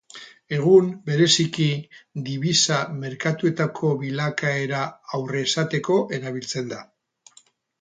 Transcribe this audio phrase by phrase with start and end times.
[0.55, 1.67] Egun, bereziki
[2.29, 4.81] dibisa-merkatuetako bilakaera
[5.19, 6.83] aurresateko erabiltzen da.